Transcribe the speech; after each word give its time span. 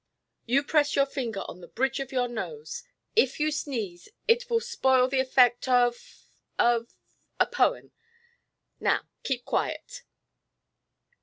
"You 0.47 0.63
press 0.63 0.95
your 0.95 1.05
finger 1.05 1.41
on 1.47 1.61
the 1.61 1.67
bridge 1.67 1.99
of 1.99 2.11
your 2.11 2.27
nose: 2.27 2.81
if 3.15 3.39
you 3.39 3.51
sneeze, 3.51 4.09
it 4.27 4.49
will 4.49 4.59
spoil 4.59 5.07
the 5.07 5.19
effect 5.19 5.67
of 5.67 6.25
of 6.57 6.95
a 7.39 7.45
poem. 7.45 7.91
Now, 8.79 9.07
keep 9.21 9.45
quiet." 9.45 10.01